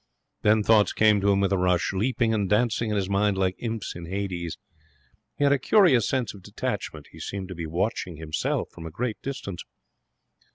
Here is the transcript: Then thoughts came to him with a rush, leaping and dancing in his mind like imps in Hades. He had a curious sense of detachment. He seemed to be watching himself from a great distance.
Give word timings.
Then 0.41 0.63
thoughts 0.63 0.93
came 0.93 1.21
to 1.21 1.31
him 1.31 1.41
with 1.41 1.53
a 1.53 1.59
rush, 1.59 1.93
leaping 1.93 2.33
and 2.33 2.49
dancing 2.49 2.89
in 2.89 2.95
his 2.95 3.07
mind 3.07 3.37
like 3.37 3.53
imps 3.59 3.95
in 3.95 4.07
Hades. 4.07 4.57
He 5.37 5.43
had 5.43 5.53
a 5.53 5.59
curious 5.59 6.09
sense 6.09 6.33
of 6.33 6.41
detachment. 6.41 7.09
He 7.11 7.19
seemed 7.19 7.49
to 7.49 7.55
be 7.55 7.67
watching 7.67 8.17
himself 8.17 8.69
from 8.71 8.87
a 8.87 8.89
great 8.89 9.21
distance. 9.21 9.63